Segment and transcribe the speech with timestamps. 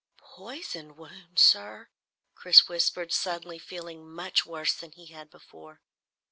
[0.35, 1.89] "Poisoned wound, sir?"
[2.33, 5.79] Chris whispered, suddenly feeling much worse than he had before.